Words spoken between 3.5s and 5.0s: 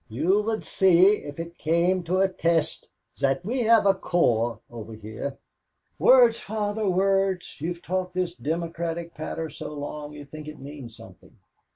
have a core over